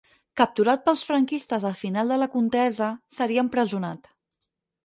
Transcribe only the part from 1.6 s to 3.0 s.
al final de la contesa,